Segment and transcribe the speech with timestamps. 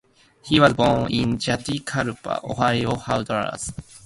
[0.41, 3.71] He was born in Juticalpa, Olancho, Honduras.